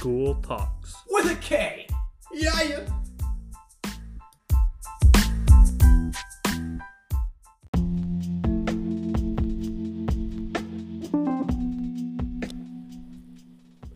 [0.00, 0.94] SkoolTalks.
[1.10, 1.86] with a K.
[2.32, 2.80] Yeah, yeah.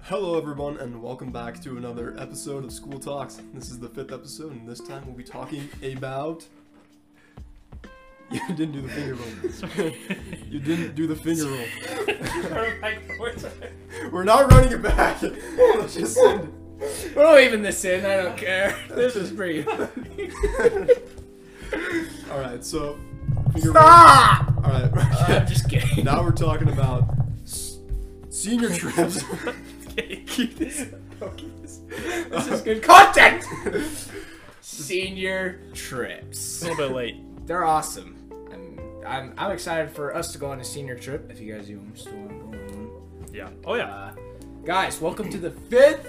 [0.02, 3.40] Hello, everyone, and welcome back to another episode of SkoolTalks.
[3.54, 6.46] This is the fifth episode, and this time we'll be talking about.
[8.30, 9.92] You didn't do the finger roll.
[10.48, 11.66] you didn't do the finger roll.
[14.14, 15.20] We're not running it back.
[15.22, 16.50] Let's just send it.
[17.16, 18.06] We're not leaving this in.
[18.06, 18.76] I don't care.
[18.88, 19.66] This is pretty.
[22.30, 22.96] All right, so.
[23.52, 24.54] Finger Stop!
[24.54, 24.66] roll.
[24.66, 24.84] All right.
[24.96, 26.04] Uh, I'm just kidding.
[26.04, 27.12] Now we're talking about
[27.44, 29.24] senior trips.
[29.96, 30.86] Keep this.
[31.18, 31.80] don't keep this.
[31.88, 33.44] This is uh, good content.
[34.60, 36.62] Senior trips.
[36.62, 37.16] A little bit late.
[37.48, 38.14] They're awesome.
[38.52, 41.32] I'm, I'm I'm excited for us to go on a senior trip.
[41.32, 42.33] If you guys even still want
[43.34, 43.48] Yeah.
[43.66, 43.92] Oh yeah.
[43.92, 44.14] Uh,
[44.64, 46.08] guys, welcome to the fifth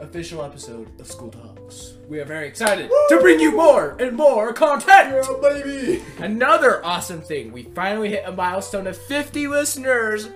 [0.00, 2.06] official episode of SkoolTalks.
[2.08, 5.14] We are very excited to bring you more and more content.
[5.14, 6.02] yeah, baby.
[6.18, 10.28] Another awesome thing, we finally hit a milestone of 50 listeners.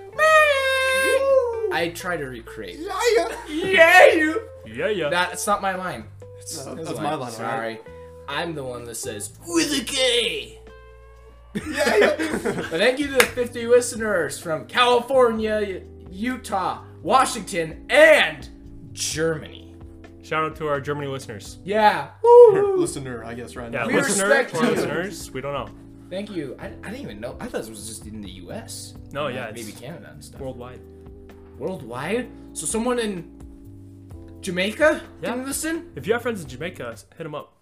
[1.71, 2.79] I try to recreate.
[2.79, 3.37] Yeah, yeah.
[3.47, 4.41] Yeah, you.
[4.65, 5.09] Yeah, yeah.
[5.09, 6.05] That's not my line.
[6.39, 7.79] It's No, his that's my line, Sorry.
[8.27, 10.57] I'm the one that says with a K.
[11.53, 12.15] Yeah, yeah.
[12.71, 18.47] But thank you to the 50 listeners from California, Utah, Washington, and
[18.93, 19.75] Germany.
[20.23, 21.59] Shout out to our Germany listeners.
[21.63, 22.09] Yeah.
[22.23, 22.75] Woo.
[22.77, 23.87] Listener, I guess, right Yeah, now.
[23.87, 25.31] We listener, to our listeners.
[25.31, 25.69] We don't know.
[26.09, 26.55] Thank you.
[26.59, 27.35] I, I didn't even know.
[27.39, 28.95] I thought this was just in the U.S.
[29.11, 30.39] No, Like, yeah, maybe Canada and stuff.
[30.41, 30.79] Worldwide.
[31.57, 32.29] Worldwide.
[32.53, 35.33] So someone in Jamaica Yeah.
[35.33, 35.91] can listen.
[35.95, 37.53] If you have friends in Jamaica, hit them up.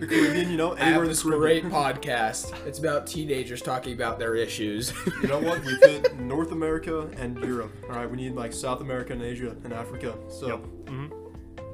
[0.00, 1.70] The Caribbean, you know, I anywhere have in the this great Caribbean.
[1.70, 2.54] podcast.
[2.66, 4.92] It's about teenagers talking about their issues.
[5.22, 5.62] You know what?
[5.64, 7.72] We fit North America and Europe.
[7.84, 10.14] All right, we need like South America and Asia and Africa.
[10.28, 10.58] So Yep.
[10.88, 11.06] hmm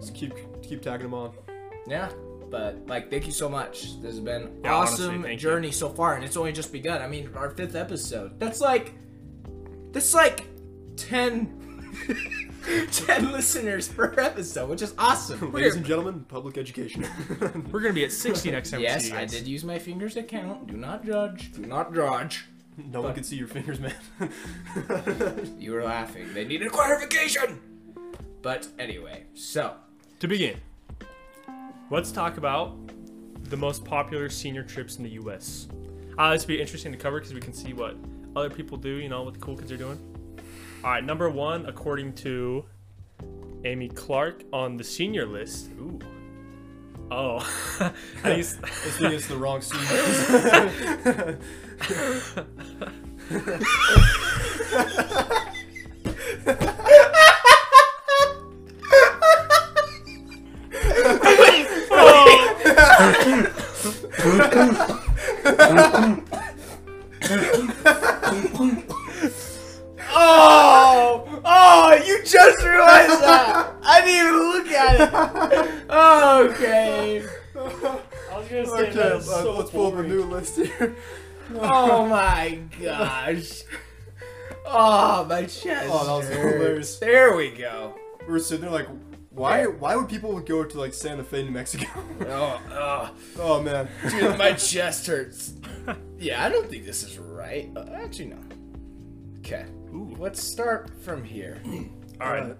[0.00, 1.32] just keep keep tagging them on.
[1.86, 2.10] yeah.
[2.50, 4.00] But like, thank you so much.
[4.02, 5.36] This has been Yeah, honestly, awesome you.
[5.36, 7.02] journey so far, and it's only just begun.
[7.02, 8.38] I mean, our fifth episode.
[8.38, 8.94] That's like,
[9.92, 10.44] that's like
[10.96, 12.45] 10,
[12.90, 15.52] 10 listeners per episode, which is awesome.
[15.52, 17.06] Ladies and gentlemen, public education.
[17.70, 18.80] We're gonna be at 60 next time.
[18.80, 19.30] we see Yes, you I guys.
[19.30, 20.66] did use my fingers to count.
[20.66, 21.52] Do not judge.
[21.52, 22.46] Do not judge.
[22.76, 23.94] no one can see your fingers, man.
[25.58, 26.32] You were laughing.
[26.34, 27.60] They needed a clarification.
[28.42, 29.74] But anyway, so
[30.20, 30.56] To begin,
[31.90, 32.76] let's talk about
[33.44, 35.68] the most popular senior trips in the U.S.
[36.18, 37.96] Uh, this would be interesting to cover because we can see what
[38.34, 38.96] other people do.
[38.96, 39.98] You know what the cool kids are doing.
[40.86, 42.64] All right, number one, according to
[43.64, 45.68] Amy Clark on the senior list.
[45.80, 45.98] Ooh.
[47.10, 47.38] Oh,
[48.22, 49.80] I used- I think it's the wrong scene.
[61.90, 62.22] Oh,
[72.52, 73.74] just realized that.
[73.82, 75.90] I didn't even look at it.
[75.90, 77.26] Okay.
[77.56, 80.96] I was gonna okay, uh, let's pull up a new list here.
[81.54, 83.62] Oh my gosh.
[84.66, 85.88] Oh, my chest.
[85.90, 86.54] Oh, that was hurts.
[86.54, 86.98] hilarious.
[86.98, 87.94] There we go.
[88.26, 88.88] We were sitting there like,
[89.30, 89.66] why?
[89.66, 91.86] Why would people go to like Santa Fe, New Mexico?
[92.28, 93.88] Oh, oh, oh man.
[94.08, 95.54] dude, my chest hurts.
[96.18, 97.70] Yeah, I don't think this is right.
[97.76, 98.38] Uh, actually, no.
[99.38, 99.66] Okay.
[99.94, 100.16] Ooh.
[100.18, 101.62] Let's start from here.
[102.20, 102.56] All right.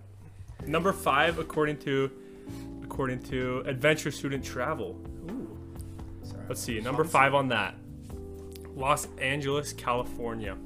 [0.67, 2.11] Number five, according to
[2.83, 4.99] according to Adventure Student Travel.
[5.31, 5.57] Ooh.
[6.23, 6.43] Sorry.
[6.49, 6.81] Let's see.
[6.81, 7.75] Number five on that.
[8.75, 10.57] Los Angeles, California.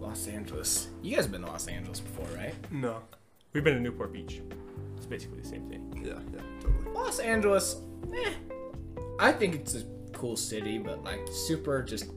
[0.00, 0.88] Los Angeles.
[1.02, 2.54] You guys have been to Los Angeles before, right?
[2.70, 2.98] No.
[3.52, 4.40] We've been to Newport Beach.
[4.96, 6.02] It's basically the same thing.
[6.04, 6.92] Yeah, yeah, totally.
[6.92, 7.76] Los Angeles,
[8.14, 8.32] eh.
[9.20, 12.10] I think it's a cool city, but like super just.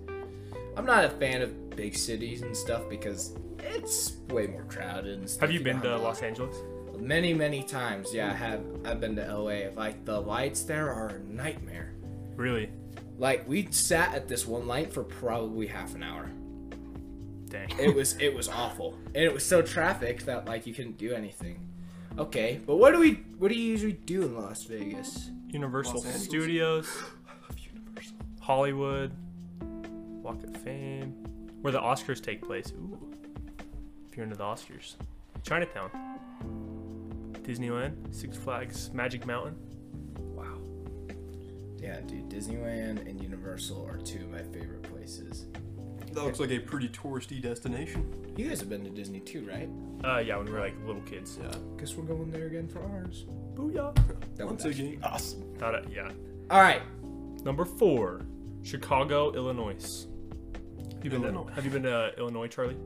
[0.76, 5.30] I'm not a fan of big cities and stuff because it's way more crowded and
[5.30, 5.42] stuff.
[5.42, 6.56] Have you been to have Los Angeles?
[7.00, 8.14] Many, many times.
[8.14, 8.64] Yeah, I have.
[8.86, 9.70] I've been to LA.
[9.76, 11.94] Like the lights there are a nightmare.
[12.36, 12.72] Really?
[13.18, 16.30] Like we sat at this one light for probably half an hour.
[17.50, 17.70] Dang.
[17.80, 21.14] It was it was awful, and it was so traffic that like you couldn't do
[21.14, 21.68] anything.
[22.18, 25.32] Okay, but what do we what do you usually do in Las Vegas?
[25.50, 26.24] Universal Los Angeles.
[26.26, 26.90] Studios,
[28.42, 29.14] Hollywood,
[29.62, 31.14] Walk of Fame,
[31.62, 32.74] where the Oscars take place.
[32.74, 33.14] Ooh.
[34.18, 34.96] If you're into the Oscars.
[35.44, 35.92] Chinatown.
[37.44, 39.56] Disneyland, Six Flags, Magic Mountain.
[40.18, 40.58] Wow.
[41.78, 45.46] Yeah, dude, Disneyland and Universal are two of my favorite places.
[46.14, 48.12] That looks like a pretty touristy destination.
[48.36, 49.70] You guys have been to Disney too, right?
[50.04, 51.38] Uh, yeah, when we were like little kids.
[51.40, 51.52] Yeah.
[51.78, 53.26] Guess we're going there again for ours.
[53.54, 53.96] Booyah.
[54.38, 55.04] That Once one's actually again.
[55.04, 55.44] awesome.
[55.60, 56.10] Thought it, yeah.
[56.50, 56.82] All right.
[57.46, 58.26] Number four,
[58.64, 60.08] Chicago, Illinois.
[60.96, 61.52] Have you been to, Illinois.
[61.54, 62.78] have you been to Illinois, Charlie?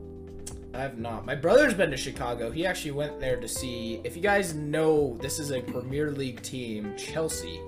[0.74, 1.26] I have not.
[1.26, 2.50] My brother's been to Chicago.
[2.50, 4.00] He actually went there to see.
[4.04, 7.60] If you guys know, this is a Premier League team, Chelsea.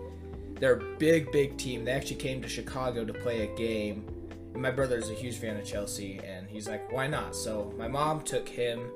[0.59, 1.85] They're a big, big team.
[1.85, 4.07] They actually came to Chicago to play a game.
[4.55, 7.35] And my brother's a huge fan of Chelsea, and he's like, why not?
[7.35, 8.89] So my mom took him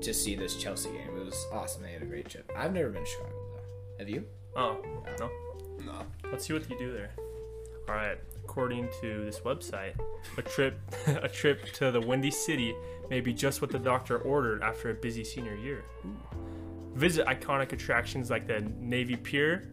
[0.00, 1.16] to see this Chelsea game.
[1.16, 1.82] It was awesome.
[1.82, 2.50] They had a great trip.
[2.54, 3.98] I've never been to Chicago, though.
[3.98, 4.24] Have you?
[4.56, 4.76] Oh,
[5.18, 5.30] no.
[5.86, 6.02] Nah.
[6.30, 7.12] Let's see what you do there.
[7.88, 8.18] All right.
[8.44, 9.92] According to this website,
[10.38, 12.74] a trip a trip to the Windy City
[13.10, 15.84] may be just what the doctor ordered after a busy senior year.
[16.94, 19.70] Visit iconic attractions like the Navy Pier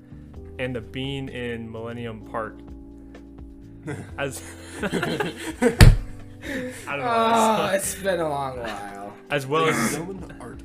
[0.59, 2.59] and the Bean in Millennium Park.
[4.17, 4.41] As
[4.81, 4.89] I
[6.87, 7.05] don't know.
[7.05, 9.13] Oh, as- it's been a long while.
[9.29, 10.61] as well as Gentlemen, art.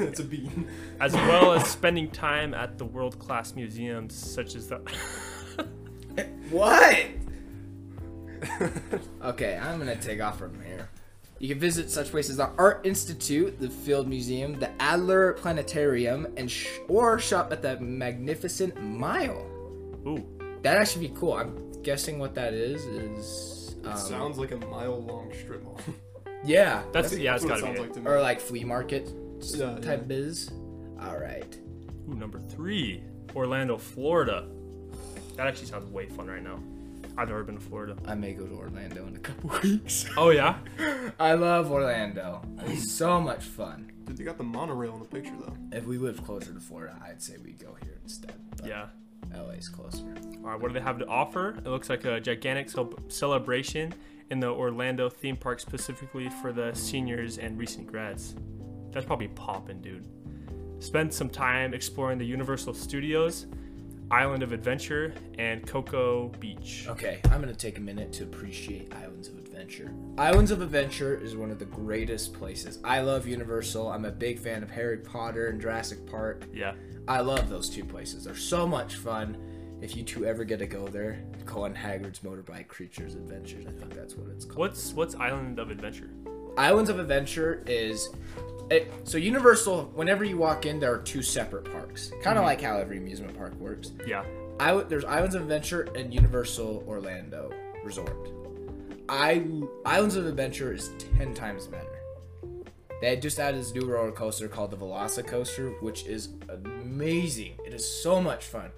[0.00, 0.68] it's a bean.
[1.00, 4.80] as well as spending time at the world-class museums such as the
[6.50, 7.06] What?
[9.22, 10.88] okay, I'm gonna take off from here.
[11.38, 16.26] You can visit such places as the Art Institute, the Field Museum, the Adler Planetarium,
[16.36, 19.44] and sh- or shop at the Magnificent Mile.
[20.06, 20.24] Ooh,
[20.62, 21.34] That'd actually be cool.
[21.34, 25.80] I'm guessing what that is is um, It sounds like a mile long strip mall.
[26.44, 27.82] yeah, that's yeah, it's what gotta it be sounds it.
[27.82, 28.06] like to me.
[28.10, 29.10] or like flea market
[29.54, 30.06] Yeah, type yeah.
[30.06, 30.50] biz.
[31.02, 31.58] All right.
[32.08, 33.02] Ooh, number three,
[33.34, 34.46] Orlando, Florida.
[35.36, 36.58] That actually sounds way fun right now.
[37.16, 37.96] I've never been to Florida.
[38.06, 40.06] I may go to Orlando in a couple weeks.
[40.16, 40.56] Oh yeah,
[41.20, 42.42] I love Orlando.
[42.66, 43.92] It's so much fun.
[44.04, 45.56] Dude, they got the monorail in the picture though.
[45.72, 48.32] If we lived closer to Florida, I'd say we'd go here instead.
[48.56, 48.86] But yeah.
[49.34, 50.04] LA's closer.
[50.44, 51.56] All right, what do they have to offer?
[51.58, 53.92] It looks like a gigantic cel- celebration
[54.30, 58.34] in the Orlando theme park specifically for the seniors and recent grads.
[58.92, 60.06] That's probably poppin', dude.
[60.78, 63.46] Spend some time exploring the Universal Studios,
[64.10, 66.86] Island of Adventure, and Cocoa Beach.
[66.88, 69.92] Okay, I'm gonna take a minute to appreciate Islands of Adventure.
[70.18, 72.78] Islands of Adventure is one of the greatest places.
[72.84, 73.90] I love Universal.
[73.90, 76.44] I'm a big fan of Harry Potter and Jurassic Park.
[76.52, 76.74] Yeah.
[77.08, 78.24] I love those two places.
[78.24, 79.36] They're so much fun.
[79.80, 83.66] If you two ever get to go there, go on Hagrid's Motorbike Creatures Adventures.
[83.66, 84.58] I think that's what it's called.
[84.58, 86.10] What's what's Island of Adventure?
[86.56, 88.10] Islands of Adventure is
[88.70, 89.90] it, so Universal.
[89.94, 92.44] Whenever you walk in, there are two separate parks, kind of mm-hmm.
[92.44, 93.92] like how every amusement park works.
[94.06, 94.24] Yeah.
[94.60, 97.52] I there's Islands of Adventure and Universal Orlando
[97.84, 98.30] Resort.
[99.08, 99.44] I
[99.84, 101.88] Islands of Adventure is ten times better.
[103.00, 107.54] They just added this new roller coaster called the Velocicoaster, which is amazing.
[107.66, 108.70] It is so much fun.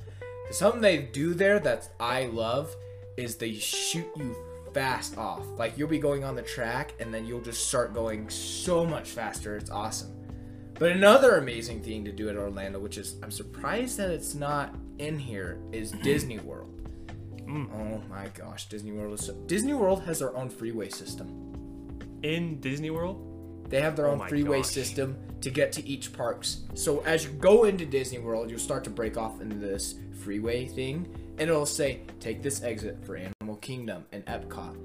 [0.50, 2.74] Something they do there that I love
[3.16, 4.34] is they shoot you
[4.76, 5.46] fast off.
[5.56, 9.08] Like you'll be going on the track and then you'll just start going so much
[9.08, 9.56] faster.
[9.56, 10.12] It's awesome.
[10.74, 14.74] But another amazing thing to do at Orlando, which is I'm surprised that it's not
[14.98, 16.02] in here, is mm.
[16.02, 16.78] Disney World.
[17.46, 17.70] Mm.
[17.72, 22.20] Oh my gosh, Disney World is so, Disney World has their own freeway system.
[22.22, 23.25] In Disney World?
[23.68, 24.66] They have their Oh own my freeway gosh.
[24.70, 26.60] system to get to each parks.
[26.74, 30.66] So as you go into Disney World, you'll start to break off into this freeway
[30.66, 31.06] thing,
[31.38, 34.76] and it'll say, "Take this exit for Animal Kingdom and Epcot."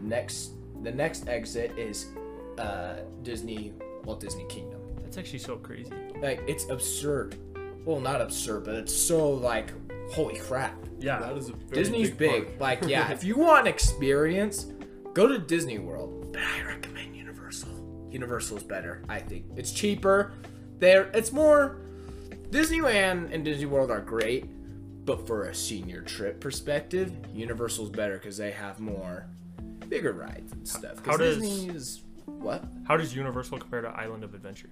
[0.00, 0.50] Next,
[0.82, 2.06] the next exit is
[2.58, 3.72] uh, Disney
[4.04, 4.80] Walt Disney Kingdom.
[5.02, 5.90] That's actually so crazy.
[6.20, 7.36] Like it's absurd.
[7.84, 9.70] Well, not absurd, but it's so like,
[10.12, 10.74] holy crap.
[10.98, 11.20] Yeah.
[11.20, 12.58] That is a very Disney's big.
[12.58, 12.60] park.
[12.82, 14.66] Like, yeah, if you want experience,
[15.14, 16.32] go to Disney World.
[16.32, 16.95] But I recommend Universal.
[18.20, 19.44] Universal's better, I think.
[19.56, 20.32] It's cheaper.
[20.78, 21.76] There, it's more.
[22.50, 24.44] Disneyland and Disney World are great,
[25.04, 29.26] but for a senior trip perspective, Universal's better because they have more
[29.88, 31.04] bigger rides and stuff.
[31.04, 32.64] How does- Disney is what?
[32.88, 34.70] How does Universal compare to Island of Adventure?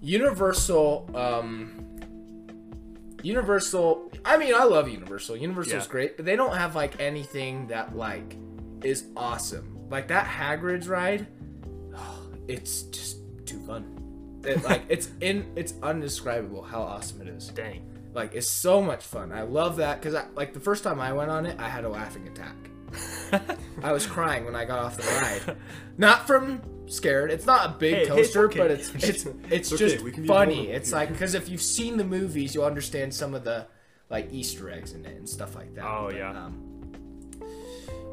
[0.00, 1.82] Universal, um,
[3.22, 4.10] Universal.
[4.24, 5.36] I mean, I love Universal.
[5.38, 5.90] Universal's Yeah.
[5.90, 8.36] great, but they don't have like anything that like
[8.82, 9.88] is awesome.
[9.90, 11.26] Like that Hagrid's ride,
[12.48, 14.40] it's just too fun.
[14.44, 17.48] It, like it's in, it's undescribable how awesome it is.
[17.48, 17.82] Dang.
[18.14, 19.32] Like it's so much fun.
[19.32, 21.84] I love that because I like the first time I went on it, I had
[21.84, 22.56] a laughing attack.
[23.82, 25.56] I was crying when I got off the ride,
[25.98, 27.30] not from scared.
[27.30, 28.58] It's not a big Hey, hey, coaster, okay.
[28.58, 30.68] but it's it's it's okay, just funny.
[30.68, 33.66] It's like because if you've seen the movies, you'll understand some of the
[34.08, 35.84] like Easter eggs in it and stuff like that.
[35.84, 36.30] Oh, But, yeah.
[36.30, 36.65] Um,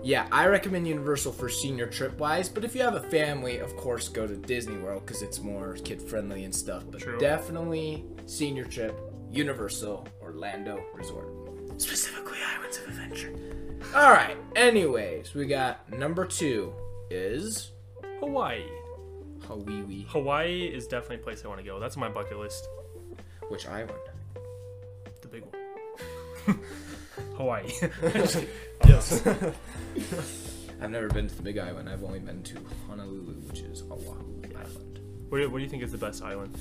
[0.04, 3.76] yeah, I recommend Universal for senior trip wise, but if you have a family, of
[3.78, 6.84] course, go to Disney World because it's more kid friendly and stuff.
[6.90, 7.18] But True.
[7.18, 9.00] definitely senior trip,
[9.32, 11.28] Universal Orlando Resort,
[11.82, 13.34] specifically Islands of Adventure.
[13.96, 14.38] All right.
[14.56, 16.74] Anyways, we got number two,
[17.10, 17.72] is
[18.20, 18.64] Hawaii.
[19.48, 20.06] Hawaii.
[20.10, 21.80] Hawaii is definitely a place I want to go.
[21.80, 22.68] That's on my bucket list.
[23.50, 23.92] Which island?
[25.22, 26.60] The big one.
[27.38, 27.70] Hawaii.
[28.86, 29.26] Yes.
[30.82, 31.88] I've never been to the Big Island.
[31.88, 35.00] I've only been to Honolulu, which is Oahu Island.
[35.30, 36.58] what, do you, what do you think is the best island?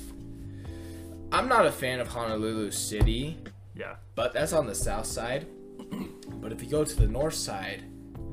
[1.33, 3.37] I'm not a fan of Honolulu City,
[3.75, 3.95] Yeah.
[4.15, 5.47] but that's on the south side.
[6.41, 7.83] but if you go to the north side,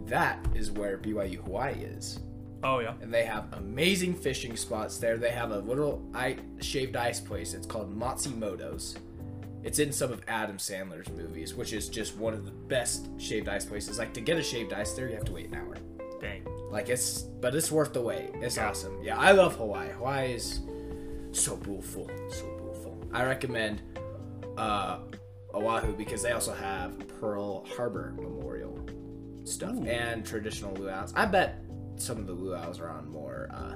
[0.06, 2.20] that is where BYU Hawaii is.
[2.62, 2.92] Oh yeah.
[3.00, 5.16] and they have amazing fishing spots there.
[5.16, 7.54] They have a little I- shaved ice place.
[7.54, 8.96] It's called Matsumoto's.
[9.62, 13.48] It's in some of Adam Sandler's movies, which is just one of the best shaved
[13.48, 13.98] ice places.
[13.98, 15.76] Like to get a shaved ice there, you have to wait an hour.
[16.20, 16.44] Dang.
[16.70, 18.30] Like it's, but it's worth the wait.
[18.36, 18.68] It's Yeah.
[18.70, 19.02] awesome.
[19.02, 19.90] Yeah, I love Hawaii.
[19.90, 20.60] Hawaii is
[21.32, 22.98] so beautiful, so beautiful.
[23.12, 23.82] I recommend
[24.56, 24.98] uh,
[25.54, 28.78] Oahu because they also have Pearl Harbor Memorial
[29.44, 29.84] stuff Ooh.
[29.84, 31.12] and traditional luau's.
[31.16, 31.62] I bet
[31.96, 33.74] some of the luau's are on more uh,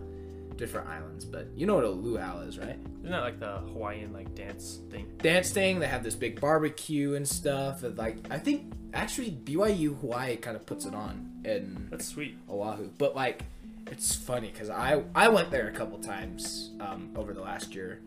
[0.56, 2.78] different islands, but you know what a luau is, right?
[3.00, 5.12] Isn't that like the Hawaiian like dance thing?
[5.18, 5.78] Dance thing.
[5.80, 7.82] They have this big barbecue and stuff.
[7.82, 12.38] And like I think actually BYU Hawaii kind of puts it on and That's sweet.
[12.48, 12.90] Oahu.
[12.98, 13.44] But like,
[13.86, 18.00] it's funny because I I went there a couple times um, over the last year,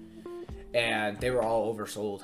[0.74, 2.24] and they were all oversold.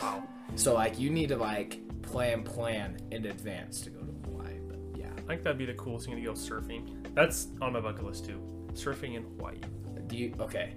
[0.00, 0.24] Wow.
[0.56, 4.58] So like, you need to like plan plan in advance to go to Hawaii.
[4.68, 7.14] But yeah, I think that'd be the coolest thing to go surfing.
[7.14, 8.40] That's on my bucket list too.
[8.74, 9.56] Surfing in Hawaii.
[10.06, 10.74] do you okay?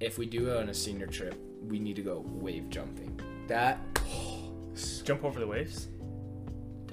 [0.00, 3.18] If we do it on a senior trip, we need to go wave jumping.
[3.48, 3.78] That
[5.04, 5.88] Jump over the waves.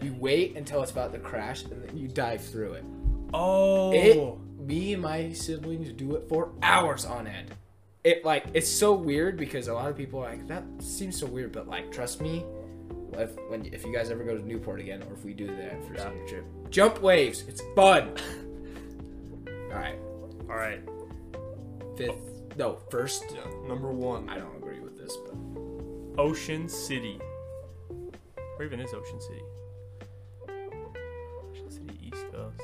[0.02, 2.86] you wait until it's about to crash and then you dive through it.
[3.34, 3.92] Oh.
[3.92, 7.52] It, me and my siblings do it for hours on end.
[8.04, 11.26] It like it's so weird because a lot of people are like that seems so
[11.26, 12.46] weird, but like trust me,
[13.14, 15.84] if when if you guys ever go to Newport again, or if we do that
[15.86, 16.10] for Yeah.
[16.10, 17.44] senior trip, jump waves.
[17.48, 18.14] It's fun.
[19.48, 19.98] All right,
[20.54, 20.82] All right.
[21.98, 22.56] fifth.
[22.58, 23.26] No, first.
[23.34, 23.42] yeah.
[23.68, 24.30] Number one.
[24.30, 27.20] I don't agree with this, but Ocean City.
[28.58, 29.42] Where even is Ocean City?
[31.50, 32.62] Ocean City, East Coast.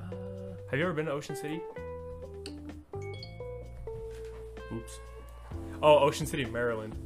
[0.00, 0.04] uh,
[0.70, 1.60] Have you ever been to Ocean City?
[4.72, 4.98] Oops.
[5.82, 6.96] Oh, Ocean City, Maryland.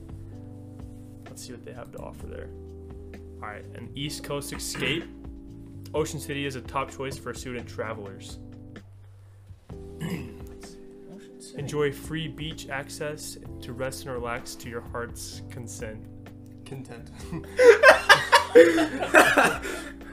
[1.26, 2.48] Let's see what they have to offer there.
[3.42, 5.02] All right, an East Coast escape.
[5.94, 8.38] Ocean City is a top choice for student travelers.
[11.56, 16.04] Enjoy free beach access to rest and relax to your heart's consent.
[16.64, 17.10] Content.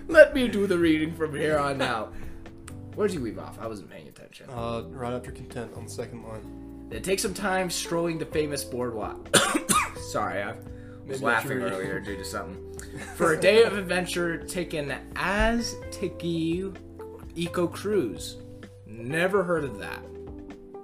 [0.08, 2.13] let me do the reading from here on out.
[2.96, 3.60] Where'd you leave off?
[3.60, 4.50] I wasn't paying attention.
[4.50, 6.88] uh, right after content on the second line.
[6.89, 9.36] Then take some time strolling the famous boardwalk.
[10.12, 10.51] Sorry, I
[11.05, 12.75] was Maybe laughing earlier due to something.
[13.15, 16.77] For a day of adventure, take an Assateague
[17.35, 18.37] Eco Cruise.
[18.87, 19.99] Never heard of that.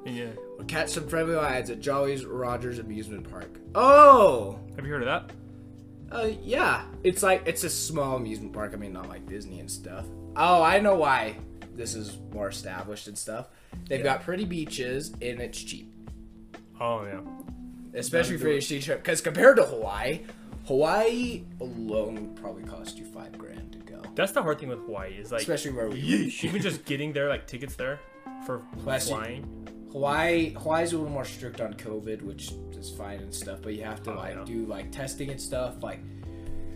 [0.06, 3.60] Yeah, Or catch some friendly rides at Jolly's Rogers Amusement Park.
[3.76, 4.60] Oh!
[4.76, 5.08] have you heard of
[6.10, 6.16] that?
[6.16, 6.84] Uh, yeah.
[7.04, 8.72] It's like, it's a small amusement park.
[8.74, 10.06] I mean, not like Disney and stuff.
[10.36, 11.36] Oh, I know why
[11.76, 13.48] this is more established and stuff.
[13.88, 14.04] They've Yeah.
[14.16, 15.94] got pretty beaches and it's cheap.
[16.80, 17.22] Oh yeah.
[17.94, 19.04] especially for your ski trip.
[19.04, 20.22] Because compared to Hawaii,
[20.72, 24.02] Hawaii alone would probably cost you five grand to go.
[24.16, 27.28] That's the hard thing with Hawaii is like Especially where we even just getting there,
[27.28, 28.00] like tickets there
[28.46, 29.68] for Plus you- flying.
[29.92, 33.60] Hawaii Hawaii's a little more strict on COVID, which is fine and stuff.
[33.62, 34.44] But you have to Oh, like yeah.
[34.46, 35.84] do like testing and stuff.
[35.84, 36.00] Like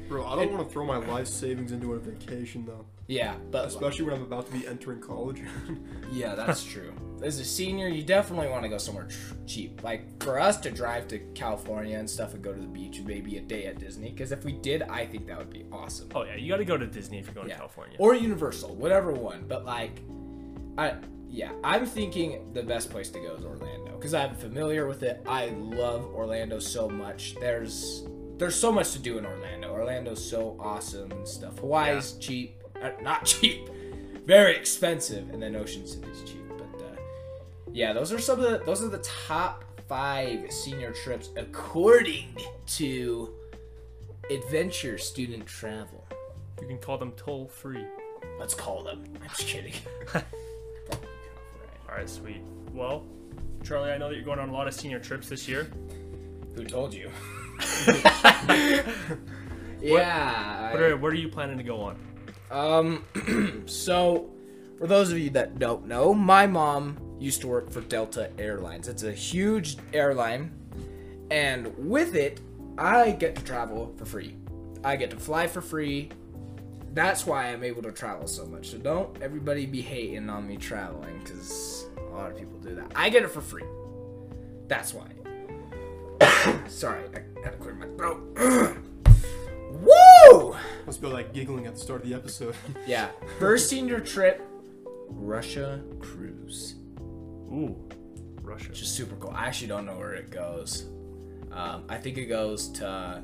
[0.10, 2.86] Bro, I don't want to throw my life savings into a vacation though.
[3.08, 5.42] Yeah, but Especially when I'm about to be entering college.
[6.12, 6.94] yeah, that's true.
[7.24, 9.84] As a senior, you definitely want to go somewhere tr- cheap.
[9.84, 13.08] Like for us to drive to California and stuff and go to the beach, and
[13.08, 14.10] maybe a day at Disney.
[14.12, 16.10] Because if we did, I think that would be awesome.
[16.16, 17.54] Oh yeah, you got to go to Disney if you're going Yeah.
[17.56, 17.96] to California.
[18.00, 19.46] or Universal, whatever one.
[19.48, 20.02] But like,
[20.78, 20.96] I
[21.30, 25.22] yeah, I'm thinking the best place to go is Orlando because I'm familiar with it.
[25.28, 27.36] I love Orlando so much.
[27.40, 28.06] There's
[28.38, 29.70] there's so much to do in Orlando.
[29.72, 31.58] Orlando's so awesome and stuff.
[31.60, 32.65] Hawaii's cheap, uh,
[33.02, 33.70] not cheap,
[34.26, 36.44] very expensive, and then Ocean City's cheap.
[36.50, 36.96] But uh,
[37.72, 42.36] yeah, those are some of the those are the top five senior trips according
[42.68, 43.34] to
[44.32, 46.04] Adventure Student Travel.
[46.62, 47.86] you can call them toll free.
[48.40, 49.04] Let's call them.
[49.22, 49.74] I'm just kidding.
[50.16, 50.22] All
[51.96, 52.42] right, sweet.
[52.74, 53.06] Well,
[53.64, 55.72] Charlie, I know that you're going on a lot of senior trips this year.
[56.56, 57.12] Who told you?
[59.82, 60.72] yeah.
[60.72, 61.98] What are, what are you planning to go on?
[62.52, 63.64] Um.
[63.66, 64.30] so,
[64.78, 68.88] for those of you that don't know, my mom used to work for Delta Airlines.
[68.88, 70.52] It's a huge airline,
[71.32, 72.42] and with it,
[72.78, 74.36] I get to travel for free.
[74.84, 76.12] I get to fly for free
[76.96, 78.70] that's why I'm able to travel so much.
[78.70, 82.92] So don't everybody be hating on me traveling, because a lot of people do that.
[82.96, 83.66] I get it for free.
[84.68, 85.08] That's why.
[86.68, 88.78] Sorry, I gotta clear my throat.
[90.86, 90.92] Woo!
[90.92, 92.56] Must be like giggling at the start of the episode.
[92.88, 94.42] Yeah, first senior trip,
[95.10, 96.76] Russia cruise.
[97.00, 97.76] Ooh,
[98.42, 98.70] Russia.
[98.70, 99.32] which is super cool.
[99.36, 100.86] I actually don't know where it goes.
[101.52, 103.24] Um, I think it goes to.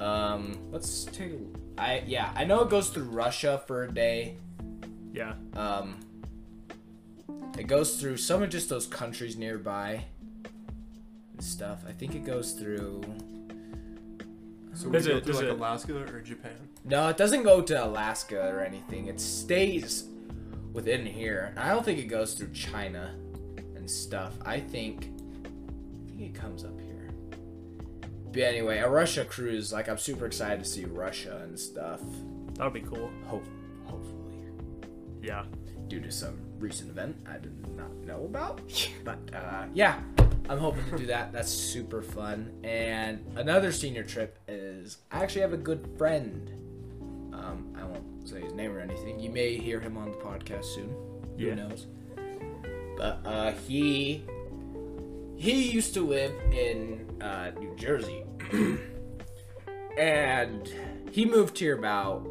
[0.00, 1.32] Um, let's take.
[1.78, 4.36] I yeah, I know it goes through Russia for a day.
[5.12, 5.34] Yeah.
[5.54, 6.00] Um,
[7.58, 10.04] it goes through some of just those countries nearby
[11.32, 11.84] and stuff.
[11.88, 13.02] I think it goes through.
[14.74, 16.52] So we Does go it- to does like it- Alaska or Japan.
[16.84, 19.06] No, it doesn't go to Alaska or anything.
[19.06, 20.04] It stays
[20.72, 21.52] within here.
[21.56, 23.14] I don't think it goes through China
[23.76, 24.32] and stuff.
[24.44, 25.10] I think
[25.44, 27.10] I think it comes up here.
[28.32, 32.00] But anyway, a Russia cruise, like I'm super excited to see Russia and stuff.
[32.54, 33.10] That would be cool.
[33.26, 33.44] Hope
[33.84, 34.36] hopefully.
[35.22, 35.44] Yeah.
[35.88, 38.60] Due to some recent event I did not know about.
[39.04, 40.00] But uh, yeah,
[40.48, 41.32] I'm hoping to do that.
[41.32, 42.52] That's super fun.
[42.64, 46.50] And another senior trip is I actually have a good friend.
[47.32, 49.18] Um, I won't say his name or anything.
[49.20, 50.94] You may hear him on the podcast soon.
[51.36, 51.50] Yeah.
[51.50, 51.86] Who knows?
[52.96, 54.24] But uh, he
[55.36, 58.22] he used to live in uh, New Jersey,
[59.98, 60.72] and
[61.10, 62.26] he moved here about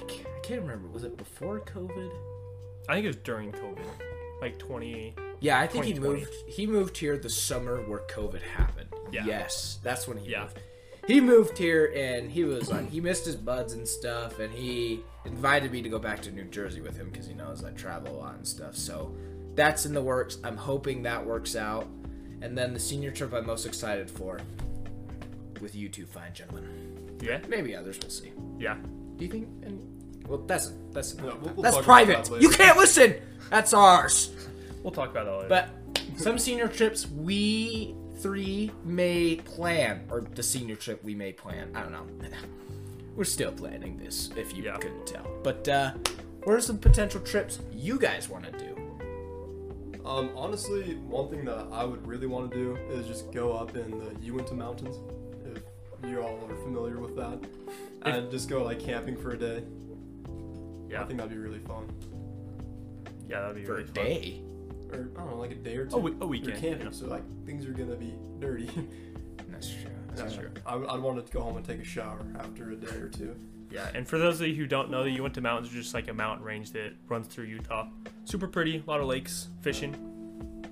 [0.00, 0.88] I can't, I can't remember.
[0.88, 2.10] Was it before COVID?
[2.88, 3.86] I think it was during COVID,
[4.40, 5.14] like 20.
[5.40, 6.28] Yeah, I think he moved.
[6.48, 8.88] He moved here the summer where COVID happened.
[9.12, 9.24] Yeah.
[9.26, 10.42] Yes, that's when he Yeah.
[10.42, 10.58] moved.
[11.06, 15.00] He moved here and he was like he missed his buds and stuff, and he
[15.24, 18.14] invited me to go back to New Jersey with him because he knows I travel
[18.14, 18.76] a lot and stuff.
[18.76, 19.14] So
[19.54, 20.38] that's in the works.
[20.44, 21.86] I'm hoping that works out.
[22.42, 24.38] And then the senior trip I'm most excited for
[25.60, 26.68] with you two fine gentlemen.
[27.20, 27.40] Yeah.
[27.48, 27.98] Maybe others.
[28.00, 28.32] We'll see.
[28.58, 28.76] Yeah.
[29.16, 29.48] Do you think?
[29.64, 29.78] Any,
[30.26, 32.24] well, that's that's No, we'll- we'll that's private.
[32.26, 32.42] that.
[32.42, 33.14] You can't listen.
[33.50, 34.30] That's ours.
[34.82, 35.70] We'll talk about all that later.
[36.14, 41.70] But some senior trips we three may plan, or the senior trip we may plan.
[41.74, 42.06] I don't know.
[43.16, 44.76] We're still planning this, if you Yeah.
[44.76, 45.26] couldn't tell.
[45.42, 45.92] But uh,
[46.44, 48.64] what are some potential trips you guys want to do?
[50.04, 53.76] Um, honestly, one thing that I would really want to do is just go up
[53.76, 54.96] in the Uinta Mountains,
[55.54, 55.62] if
[56.08, 57.38] you all are familiar with that,
[58.02, 59.62] and just go like camping for a day.
[60.88, 61.02] yeah.
[61.02, 61.92] I think that'd be really fun.
[63.28, 64.04] yeah, that'd be For really a fun.
[64.04, 64.42] day?
[64.92, 65.96] Or I don't know, like a day or two.
[65.96, 66.92] A we- a You're camping, yeah.
[66.92, 68.70] so like things are gonna be dirty.
[69.50, 69.90] That's true.
[70.14, 70.40] That's Yeah.
[70.40, 70.50] true.
[70.66, 73.34] I, I'd want to go home and take a shower after a day or two.
[73.70, 76.08] Yeah, and for those of you who don't know, the Uinta Mountains are just like
[76.08, 77.86] a mountain range that runs through Utah.
[78.24, 79.94] Super pretty, a lot of lakes, fishing,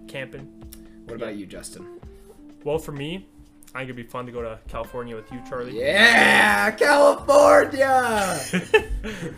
[0.08, 0.44] camping.
[1.04, 2.00] What about you, Justin?
[2.64, 3.28] Well, for me,
[3.74, 5.78] I think it'd be fun to go to California with you, Charlie.
[5.78, 8.40] Yeah, California!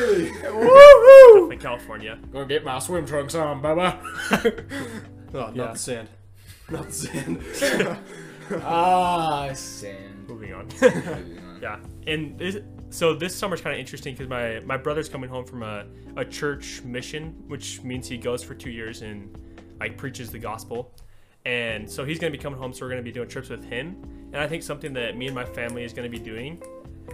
[0.00, 0.30] Woo!
[0.30, 1.32] Woohoo!
[1.34, 2.18] Definitely California.
[2.32, 3.98] Gonna get my swim trunks on, Bubba.
[5.32, 5.72] No, not Yeah.
[5.72, 6.08] the sand.
[6.70, 7.98] Not the sand.
[8.62, 10.28] ah, sand.
[10.28, 10.66] Moving on.
[10.80, 11.58] Moving on.
[11.62, 12.56] yeah, and this,
[12.90, 16.24] so this summer's kind of interesting because my my brother's coming home from a a
[16.24, 19.36] church mission, which means he goes for two years and
[19.80, 20.92] like preaches the gospel.
[21.44, 23.96] And so he's gonna be coming home, so we're gonna be doing trips with him.
[24.32, 26.62] And I think something that me and my family is gonna be doing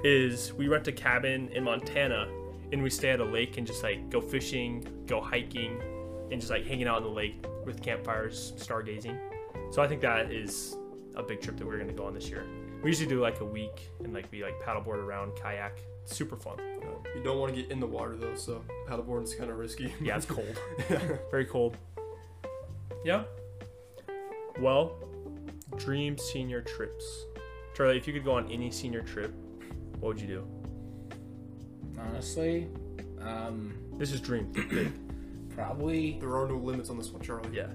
[0.05, 2.29] is we rent a cabin in Montana
[2.73, 5.81] and we stay at a lake and just like go fishing, go hiking,
[6.31, 9.19] and just like hanging out in the lake with campfires, stargazing.
[9.71, 10.77] So I think that is
[11.17, 12.45] a big trip that we're gonna go on this year.
[12.83, 15.79] We usually do like a week and like we like paddleboard around, kayak.
[16.05, 16.57] Super fun.
[17.15, 19.93] you don't want to get in the water though, so paddleboarding's kind of risky.
[20.01, 20.59] Yeah, it's cold.
[21.31, 21.77] Very cold.
[23.05, 23.25] Yeah.
[24.59, 24.97] Well,
[25.77, 27.27] dream senior trips.
[27.75, 29.33] Charlie, if you could go on any senior trip,
[30.01, 30.58] what would you do?
[32.07, 32.69] Honestly,
[33.21, 34.51] um, This is dream.
[34.71, 34.93] Big.
[35.55, 37.51] probably There are no limits on this one, Charlie.
[37.53, 37.67] Yeah.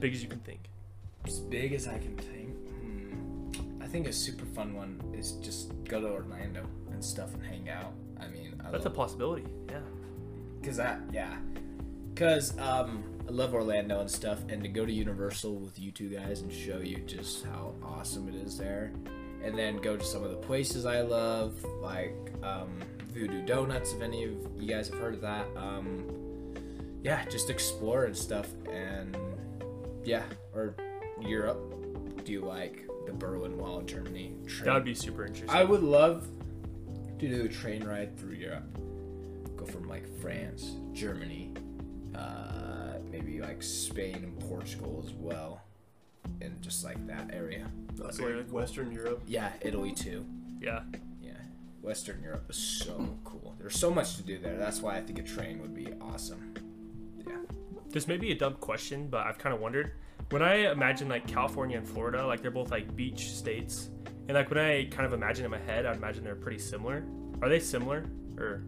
[0.00, 0.68] Big as you can think.
[1.26, 2.54] as big as I can think.
[2.68, 3.82] Hmm.
[3.82, 7.68] I think a super fun one is just go to Orlando and stuff and hang
[7.68, 7.92] out.
[8.20, 9.44] I mean, I That's a possibility.
[9.68, 9.80] Yeah.
[10.64, 11.36] cause I yeah,
[12.16, 16.08] cause um I love Orlando and stuff, and to go to Universal with you two
[16.08, 18.90] guys and show you just how awesome it is there,
[19.44, 22.80] and then go to some of the places I love, like um,
[23.18, 23.92] Voodoo Donuts.
[23.92, 26.04] If any of you guys have heard of that, um,
[27.02, 29.16] yeah, just explore and stuff, and
[30.04, 30.22] yeah,
[30.54, 30.74] or
[31.20, 31.74] Europe.
[32.24, 34.34] Do you like the Berlin Wall in Germany?
[34.46, 35.50] Train- That would be super interesting.
[35.50, 36.28] I would love
[37.18, 38.64] to do a train ride through Europe.
[39.56, 41.52] Go from like France, Germany,
[42.14, 45.62] uh, maybe like Spain and Portugal as well,
[46.40, 47.66] and just like that area.
[47.94, 48.56] That's Really like cool.
[48.60, 49.22] Western Europe.
[49.26, 50.24] Yeah, Italy too.
[50.60, 50.82] yeah.
[51.82, 53.54] Yeah, Western Europe is so cool.
[53.58, 54.56] There's so much to do there.
[54.56, 56.54] That's why I think a train would be awesome.
[57.26, 57.36] Yeah.
[57.90, 59.92] This may be a dumb question, but I've kind of wondered.
[60.30, 63.90] When I imagine like California and Florida, like they're both like beach states,
[64.28, 67.04] and like when I kind of imagine in my head, I imagine they're pretty similar.
[67.40, 68.04] Are they similar,
[68.36, 68.62] or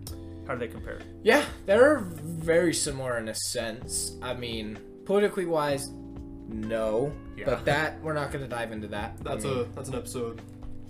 [0.47, 1.01] how do they compare?
[1.23, 4.17] Yeah, they're very similar in a sense.
[4.23, 5.91] I mean, politically wise,
[6.49, 7.13] no.
[7.37, 7.45] Yeah.
[7.47, 9.17] But that we're not going to dive into that.
[9.21, 10.41] I That's mean, a that's an episode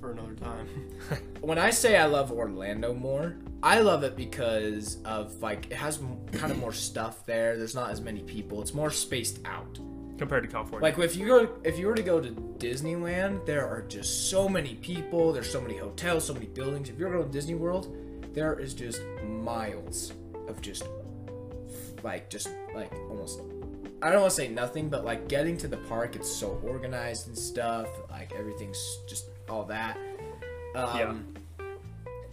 [0.01, 0.67] for another time.
[1.41, 5.99] when I say I love Orlando more, I love it because of like it has
[6.33, 7.57] kind of more stuff there.
[7.57, 8.63] There's not as many people.
[8.63, 9.79] It's more spaced out.
[10.19, 13.67] Compared to California, Like if you go, if you were to go to Disneyland, there
[13.67, 15.33] are just so many people.
[15.33, 16.91] There's so many hotels, so many buildings.
[16.91, 17.97] If you're going to Disney World,
[18.35, 20.13] there is just miles
[20.47, 20.85] of just
[22.03, 23.41] like just like almost.
[24.03, 27.29] I don't want to say nothing, but like getting to the park, it's so organized
[27.29, 27.89] and stuff.
[28.11, 29.97] Like everything's just all that.
[30.75, 31.15] Um, Yeah.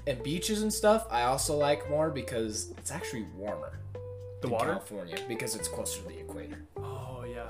[0.06, 3.74] And beaches and stuff, I also like more because it's actually warmer.
[4.42, 4.70] the in water.
[4.74, 6.62] California because it's closer to the equator.
[6.78, 7.50] Oh yeah.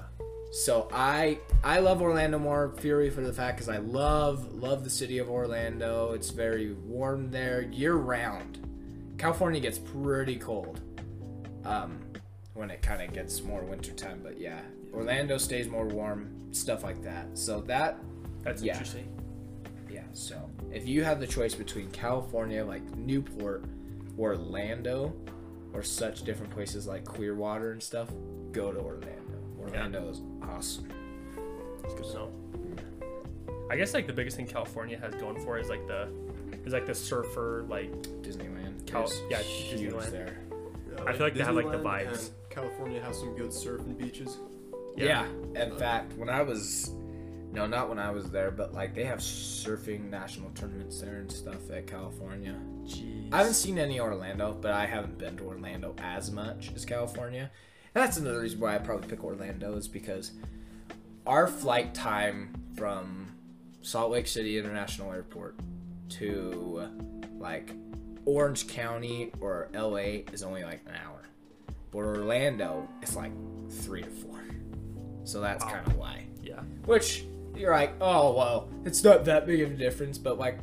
[0.53, 4.89] So I I love Orlando more Fury for the fact because I love love the
[4.89, 6.13] city of Orlando.
[6.13, 8.59] It's very warm there year round.
[9.17, 10.79] California gets pretty cold
[11.65, 11.99] um,
[12.53, 14.61] when it kind of gets more wintertime, but yeah,
[14.93, 17.37] Orlando stays more warm, stuff like that.
[17.37, 17.97] So that
[18.43, 18.71] That's Yeah.
[18.73, 19.13] interesting.
[19.89, 20.03] Yeah.
[20.13, 23.65] So if you have the choice between California, like Newport,
[24.17, 25.13] Orlando,
[25.73, 28.09] or such different places like Clearwater and stuff,
[28.51, 29.11] go to Orlando.
[29.59, 30.89] Orlando is awesome.
[31.81, 32.31] That's good to know.
[33.69, 36.07] I guess like the biggest thing California has going for it is like the
[36.65, 38.85] is like the surfer like Disneyland.
[38.85, 40.11] Cal- is yeah, huge Disneyland.
[40.11, 40.37] there.
[40.95, 42.29] Yeah, I feel like they have, like, the Disneyland vibes.
[42.49, 44.37] California has some good surfing and beaches.
[44.95, 45.27] Yeah.
[45.55, 46.91] In fact, when I was,
[47.57, 51.31] no, not when I was there, but like they have surfing national tournaments there and
[51.31, 52.55] stuff at California.
[52.83, 53.33] Jeez.
[53.33, 57.49] I haven't seen any Orlando, but I haven't been to Orlando as much as California.
[57.95, 60.33] And that's another reason why I probably pick Orlando is because
[61.25, 63.35] our flight time from
[63.81, 65.55] Salt Lake City International Airport
[66.09, 66.87] to
[67.39, 67.71] like
[68.25, 71.23] Orange County or LA is only like an hour.
[71.89, 73.31] But Orlando is like
[73.67, 74.41] three to four.
[75.23, 75.71] So that's Wow.
[75.71, 76.25] kind of why.
[76.43, 76.61] Yeah.
[76.85, 77.25] Which
[77.59, 80.59] you're like, oh well, it's not that big of a difference, but like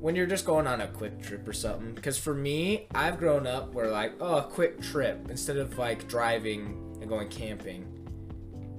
[0.00, 1.94] when you're just going on a quick trip or something.
[1.94, 6.06] Because for me, I've grown up where like, oh, a quick trip instead of like
[6.08, 7.86] driving and going camping.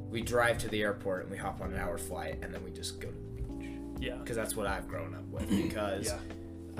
[0.09, 2.71] We drive to the airport and we hop on an hour flight and then we
[2.71, 3.69] just go to the beach.
[3.99, 4.15] Yeah.
[4.17, 6.19] Because that's what I've grown up with because Yeah.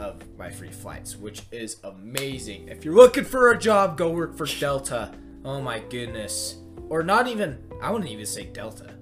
[0.04, 2.68] of my free flights, which is amazing.
[2.70, 5.12] If you're looking for a job, go work for Delta.
[5.44, 6.58] Oh my goodness.
[6.88, 8.95] Or not even, I wouldn't even say Delta.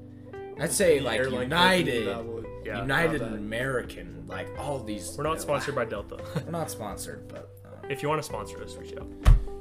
[0.59, 2.07] I'd say like airline company United.
[2.07, 2.81] that Yeah.
[2.81, 3.21] United.
[3.21, 5.15] American, like all these.
[5.17, 6.17] We're not sponsored by Delta.
[6.45, 9.07] We're not sponsored, but uh, if you want to sponsor us, reach out.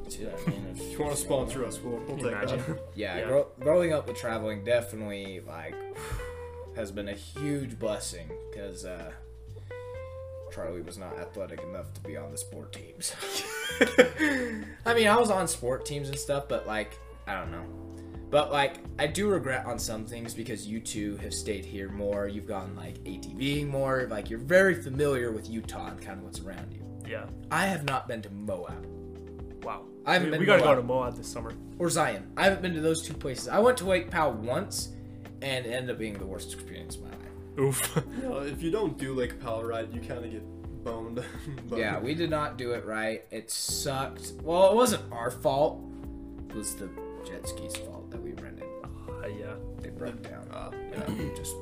[0.09, 2.59] dude, I mean, if, If you want to sponsor us, we'll, we'll you take imagine?
[2.59, 2.83] that.
[2.95, 3.27] yeah, Yeah.
[3.27, 5.75] Grow, growing up with traveling definitely like
[6.77, 9.11] has been a huge blessing because uh,
[10.53, 13.15] Charlie was not athletic enough to be on the sport teams.
[13.81, 17.65] I mean, I was on sport teams and stuff, but like I don't know.
[18.33, 22.27] But like I do regret on some things because you two have stayed here more.
[22.27, 24.09] You've gone like ATVing more.
[24.11, 26.83] Like you're very familiar with Utah and kind of what's around you.
[27.07, 27.27] Yeah.
[27.51, 28.87] I have not been to Moab
[29.63, 29.83] Wow.
[30.07, 31.53] I haven't we, been we to gotta go to Moab this summer.
[31.79, 32.33] or Zion.
[32.39, 33.49] I haven't been to those two places.
[33.49, 34.89] I went to Lake Powell once,
[35.43, 37.59] and it ended up being the worst experience of my life.
[37.61, 38.03] Oof.
[38.17, 40.43] You know, if you don't do Lake Powell right, you kind of get
[40.85, 41.23] boned.
[41.69, 43.25] but Yeah, we did not do it right.
[43.31, 44.33] It sucked.
[44.43, 45.81] Well, it wasn't our fault.
[46.49, 46.89] It was the
[47.25, 48.65] jet skis' fault that we rented.
[48.85, 49.55] Uh, yeah.
[49.81, 50.47] They broke down.
[50.53, 51.55] Uh, Yeah, just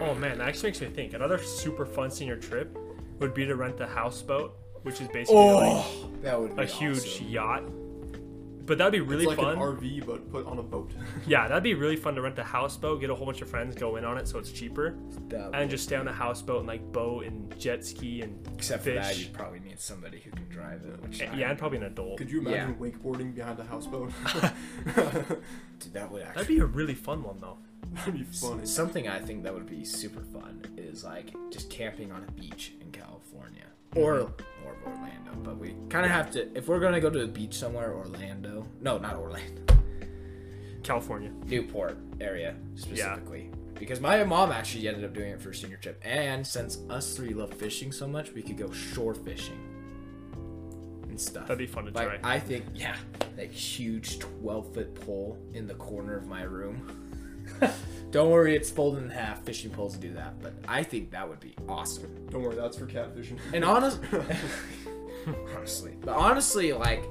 [0.00, 1.14] Oh man, that actually makes me think.
[1.14, 2.76] Another super fun senior trip
[3.18, 6.72] would be to rent the houseboat, which is basically oh, that would be like a
[6.72, 7.28] huge awesome.
[7.28, 7.62] yacht.
[8.66, 9.54] But that'd be really it's like fun.
[9.54, 10.90] an RV, but put on a boat.
[11.26, 13.74] Yeah, that'd be really fun to rent a houseboat, get a whole bunch of friends,
[13.74, 14.96] go in on it so it's cheaper,
[15.28, 18.84] That and just stay on the houseboat and like boat and jet ski and Except
[18.84, 21.02] for that, you'd probably need somebody who can drive it.
[21.02, 22.18] Which eh, And- yeah, and probably an adult.
[22.18, 24.12] Could you imagine wakeboarding behind a houseboat?
[24.84, 26.42] dude, that would actually...
[26.42, 27.58] That'd be a really fun one though.
[27.94, 28.66] That'd be funny.
[28.66, 32.72] Something I think that would be super fun is like just camping on a beach
[32.80, 34.00] in California mm-hmm.
[34.00, 34.32] or or
[34.86, 35.32] Orlando.
[35.42, 38.66] But we kind of have to if we're gonna go to a beach somewhere, Orlando.
[38.80, 39.62] No, not Orlando.
[40.82, 41.30] California.
[41.46, 43.50] Newport area specifically.
[43.74, 47.14] Because my mom actually ended up doing it for a senior trip, and since us
[47.14, 49.58] three love fishing so much, we could go shore fishing
[51.08, 51.48] and stuff.
[51.48, 52.36] That'd be fun to like try.
[52.36, 52.96] I think, yeah,
[53.36, 57.05] like huge twelve foot pole in the corner of my room.
[58.10, 59.42] Don't worry, it's folded in half.
[59.44, 62.26] Fishing poles do that, but I think that would be awesome.
[62.30, 63.38] Don't worry, that's for catfishing.
[63.52, 64.00] And honest,
[65.56, 67.04] honestly, but honestly, like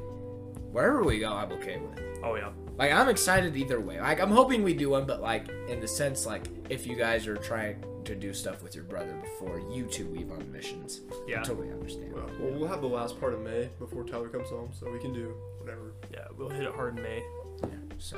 [0.72, 2.02] wherever we go, I'm okay with.
[2.24, 2.50] Oh yeah.
[2.78, 4.00] Like I'm excited either way.
[4.00, 7.28] Like I'm hoping we do one, but like in the sense like if you guys
[7.28, 11.40] are trying to do stuff with your brother before you two leave on missions, Yeah.
[11.42, 12.14] I totally understand.
[12.14, 15.00] well, well, we'll have the last part of May before Tyler comes home, so we
[15.00, 15.94] can do whatever.
[16.12, 17.24] Yeah, we'll hit it hard in May.
[17.64, 17.70] Yeah.
[17.98, 18.18] So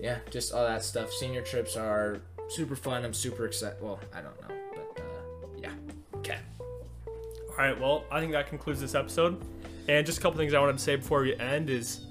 [0.00, 1.12] yeah, just all that stuff.
[1.12, 3.04] Senior trips are super fun.
[3.04, 3.80] I'm super excited.
[3.80, 5.72] Well, I don't know, but uh, yeah.
[6.16, 6.38] Okay.
[7.50, 9.40] All right, well, I think that concludes this episode.
[9.88, 12.06] And just a couple things I wanted to say before we end is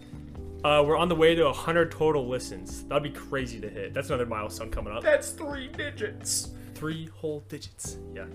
[0.64, 2.84] uh, we're on the way to 100 total listens.
[2.86, 3.94] That'd be crazy to hit.
[3.94, 5.04] That's another milestone coming up.
[5.04, 6.52] That's three digits.
[6.76, 7.98] Three whole digits.
[8.14, 8.26] Yeah.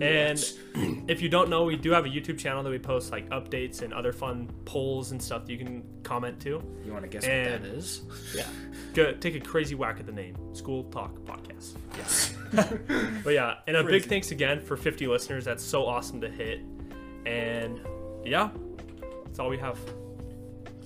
[0.00, 0.38] And
[1.08, 3.82] if you don't know, we do have a YouTube channel that we post like updates
[3.82, 6.62] and other fun polls and stuff that you can comment to.
[6.84, 8.02] You want to guess And- what that is?
[8.34, 8.46] Yeah.
[8.94, 11.74] Go, take a crazy whack at the name SkoolTalk Podcast.
[11.96, 12.34] Yes.
[13.24, 13.98] But yeah, and a Crazy.
[13.98, 15.44] big thanks again for 50 listeners.
[15.44, 16.60] That's so awesome to hit.
[17.26, 17.78] And
[18.24, 18.48] yeah,
[19.24, 19.78] that's all we have.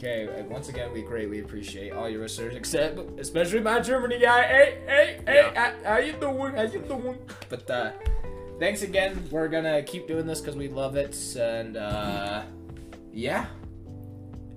[0.05, 4.43] Okay, once again, we greatly appreciate all your listeners, except especially my Germany guy.
[4.43, 5.75] Hey, hey, hey, Yeah.
[5.85, 6.55] how, how you doing?
[6.57, 7.19] How you doing?
[7.49, 7.93] But uh,
[8.59, 9.23] thanks again.
[9.31, 12.43] We're gonna keep doing this because we love it, and uh,
[13.13, 13.47] yeah,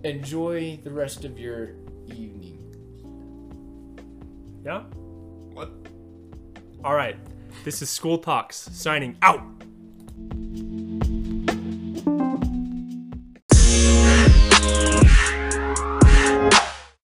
[0.03, 1.73] enjoy the rest of your
[2.07, 2.57] evening.
[4.65, 4.79] Yeah?
[5.53, 5.69] What?
[6.83, 7.17] All right.
[7.63, 9.43] This is SkoolTalks signing out.